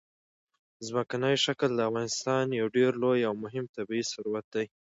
[0.87, 4.65] ځمکنی شکل د افغانستان یو ډېر لوی او مهم طبعي ثروت دی.